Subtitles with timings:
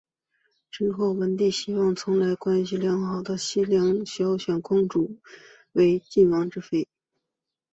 [0.71, 5.19] 之后文帝希望从向来关系良好的西梁选位公主
[5.73, 6.87] 为晋王之妃。